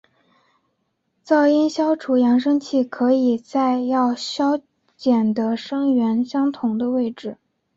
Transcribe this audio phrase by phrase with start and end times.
[1.23, 4.59] 噪音消除扬声器可设在要衰
[4.97, 7.37] 减的声源相同的位置。